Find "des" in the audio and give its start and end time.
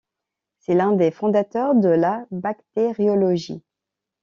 0.93-1.11